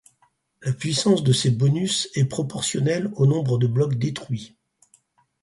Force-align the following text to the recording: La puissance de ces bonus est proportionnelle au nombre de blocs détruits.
La 0.63 0.73
puissance 0.73 1.23
de 1.23 1.31
ces 1.31 1.51
bonus 1.51 2.09
est 2.15 2.25
proportionnelle 2.25 3.11
au 3.17 3.27
nombre 3.27 3.59
de 3.59 3.67
blocs 3.67 3.99
détruits. 3.99 4.57